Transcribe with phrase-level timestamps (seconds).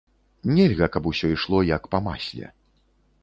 [0.55, 2.49] Нельга, каб усё ішло як па масле.